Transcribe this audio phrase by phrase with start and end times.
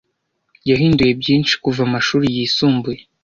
[0.69, 3.01] Yahinduye byinshi kuva amashuri yisumbuye.